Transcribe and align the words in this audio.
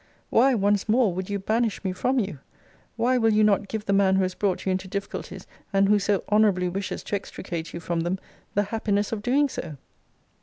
Why, 0.31 0.55
once 0.55 0.89
more, 0.89 1.13
would 1.13 1.29
you 1.29 1.37
banish 1.37 1.83
me 1.83 1.91
from 1.93 2.17
you? 2.17 2.39
Why 2.95 3.19
will 3.19 3.31
you 3.33 3.43
not 3.43 3.67
give 3.67 3.85
the 3.85 3.93
man 3.93 4.15
who 4.15 4.23
has 4.23 4.33
brought 4.33 4.65
you 4.65 4.71
into 4.71 4.87
difficulties, 4.87 5.45
and 5.71 5.87
who 5.89 5.99
so 5.99 6.23
honourably 6.31 6.69
wishes 6.69 7.03
to 7.03 7.15
extricate 7.15 7.71
you 7.71 7.79
from 7.79 7.99
them, 7.99 8.17
the 8.55 8.63
happiness 8.63 9.11
of 9.11 9.21
doing 9.21 9.47
so? 9.47 9.77